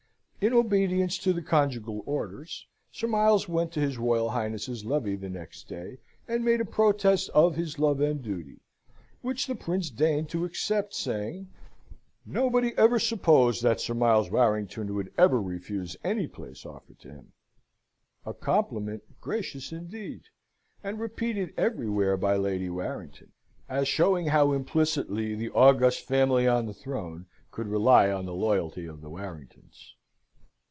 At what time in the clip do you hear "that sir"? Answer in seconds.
13.61-13.93